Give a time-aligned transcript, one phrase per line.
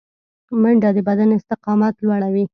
[0.61, 2.45] منډه د بدن استقامت لوړوي